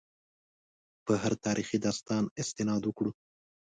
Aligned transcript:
په 1.05 1.13
هر 1.21 1.33
تاریخي 1.45 1.77
داستان 1.85 2.23
استناد 2.41 2.81
وکړو. 2.85 3.11